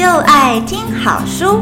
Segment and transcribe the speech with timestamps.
[0.00, 1.60] 就爱听好书。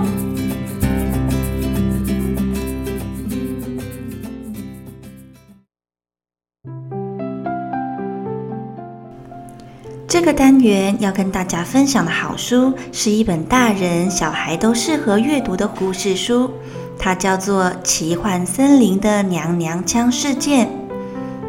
[10.06, 16.48] 这个单元要跟大家分享的好书，是一本大人小孩都适合阅读的故事书，
[16.96, 20.68] 它叫做《奇幻森林的娘娘腔事件》，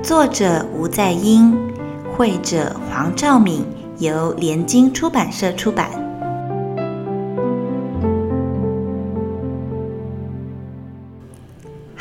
[0.03, 1.55] 作者吴在英，
[2.17, 3.63] 绘者黄兆敏，
[3.99, 6.08] 由联经出版社出版。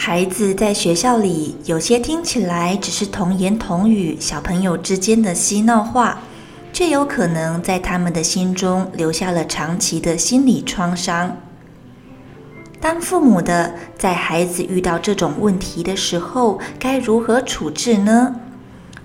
[0.09, 6.21] 孩子在学校里，有些听起来只是童言童语，小朋友之间的嬉闹话。
[6.73, 11.37] 却有可能在他们的心中留下了长期的心理创伤。
[12.81, 18.35] 当父母的在孩子遇到这种问题的时候，该如何处置呢？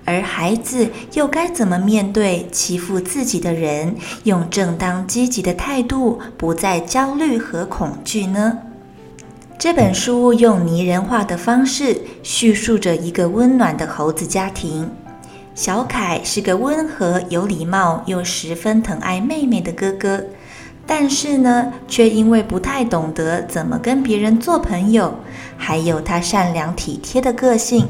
[0.06, 8.60] 而孩子又该怎么面对欺负自己的人，用正当积极的态度，不再焦虑和恐惧呢？
[9.56, 14.90] 这本书用拟人化的方式叙述着一个温暖的猴子家庭。
[15.54, 20.22] 小凯是个温和、有礼貌又十分疼爱妹妹的哥哥，
[20.86, 25.14] 但是呢，却因为不太懂得怎么跟别人做朋友，
[25.56, 27.86] 还有他善良体贴的个性，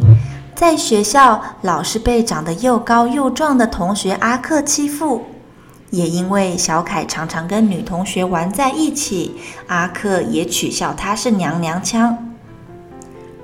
[0.54, 5.22] 在学校老是被长得又高又壮的同学阿克欺负。
[5.94, 9.36] 也因为小凯常常跟女同学玩在一起，
[9.68, 12.32] 阿克也取笑他是娘娘腔。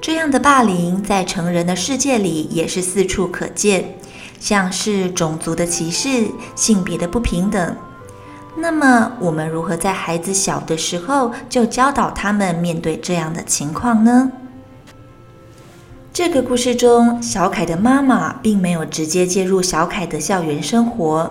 [0.00, 3.96] 这样的霸凌在成人的世界里也是四处可见。
[4.40, 7.76] 像是种族的歧视、性别的不平等，
[8.56, 14.32] 那么我们如何在孩子小的时候就教导他们面对这样的情况呢？
[16.10, 21.30] 这个故事中，小凯的妈妈并没有直接介入小凯的校园生活，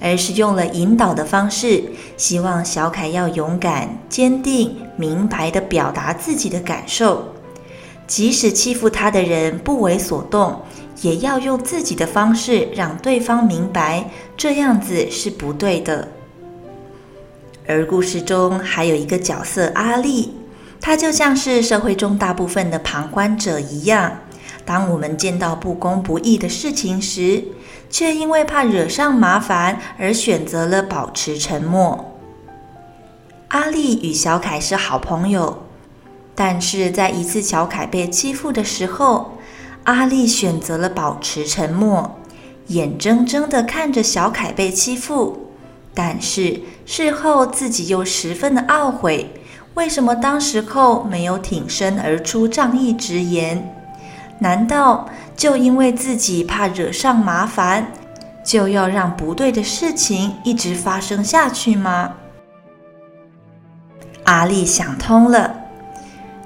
[0.00, 1.84] 而是用了引导的方式，
[2.16, 7.34] 希望小凯要勇敢、坚定、明白地表达自己的感受，
[8.06, 10.62] 即使欺负他的人不为所动。
[11.00, 16.08] 也要用自己的方式让对方明白，这样子是不对的。
[17.68, 20.34] 而故事中还有一个角色阿丽，
[20.80, 24.18] 她就像是社会中大部分的旁观者一样。
[24.68, 27.42] 当我们见到不公不义的事情时，
[27.88, 32.12] 却因为怕惹上麻烦而选择了保持沉默。
[33.48, 35.62] 阿丽与小凯是好朋友，
[36.34, 39.38] 但是在一次小凯被欺负的时候，
[39.84, 42.18] 阿丽选择了保持沉默，
[42.66, 45.48] 眼睁睁地看着小凯被欺负，
[45.94, 49.32] 但是事后自己又十分的懊悔，
[49.72, 53.74] 为什么当时候没有挺身而出仗义直言？
[54.38, 57.86] 难道就因为自己怕惹上麻烦，
[58.44, 62.14] 就要让不对的事情一直发生下去吗？
[64.24, 65.54] 阿丽想通了。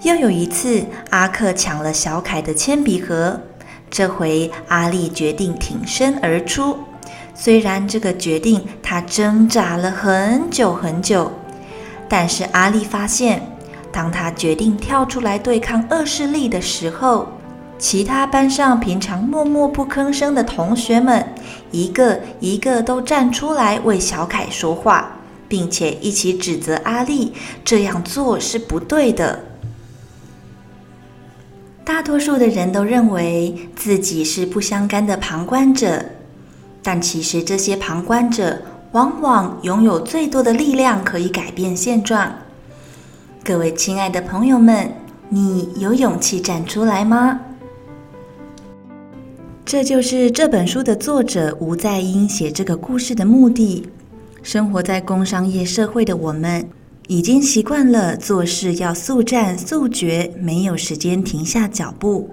[0.02, 3.40] 又有一次，阿克抢了小凯的铅笔盒。
[3.90, 6.78] 这回阿丽决定挺身而出。
[7.34, 11.30] 虽然这个决定他挣扎了很久很久，
[12.08, 13.42] 但是阿丽发现，
[13.92, 17.28] 当他决定跳出来对抗恶势力的时候，
[17.82, 21.26] 其他班上平常默默不吭声的同学们，
[21.72, 25.16] 一个一个都站出来为小凯说话，
[25.48, 27.32] 并且一起指责阿丽
[27.64, 29.40] 这样做是不对的。
[31.82, 36.04] 大多数的人都认为自己是不相干的旁观者，
[36.84, 38.62] 但其实这些旁观者
[38.92, 42.32] 往往拥有最多的力量，可以改变现状。
[43.42, 44.94] 各位亲爱的朋友们，
[45.30, 47.40] 你有勇气站出来吗？
[49.64, 53.88] 这就是这本书的作者吴在英写这个故事的目的。
[54.42, 56.68] 生活在工商业社会的我们，
[57.06, 62.28] 已经习惯了做事要速战速决，没有时间停下脚步。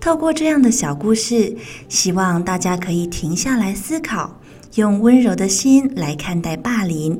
[0.00, 1.54] 透过这样的小故事，
[1.88, 4.40] 希望大家可以停下来思考，
[4.76, 7.16] 用温柔的心来看待霸凌。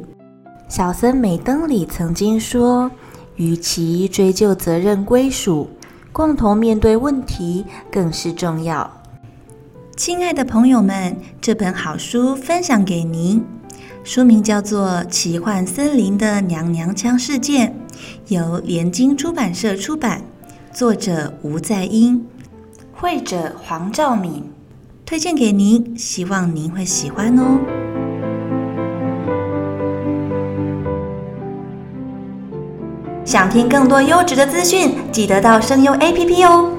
[0.68, 2.90] 小森美登里曾经说
[3.36, 5.68] ：“与其追究责任归属，
[6.12, 8.90] 共同面对问题更是重要。”
[9.98, 13.44] 亲爱的朋友们，这本好书分享给您。
[14.04, 17.74] 书名叫做《奇幻森林的娘娘腔事件》，
[18.32, 20.22] 由联经出版社出版，
[20.72, 22.24] 作者吴在英，
[22.92, 24.48] 绘者黄兆敏，
[25.04, 27.58] 推荐给您，希望您会喜欢哦。
[33.24, 36.72] 想听更多优质的资讯，记得到声优 APP 哦。